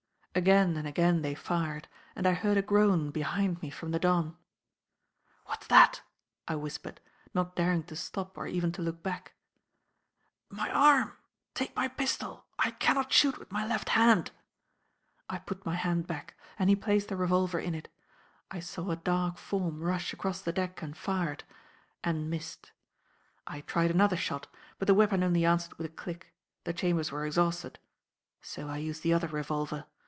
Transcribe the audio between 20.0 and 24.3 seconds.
across the deck and fired and missed. I tried another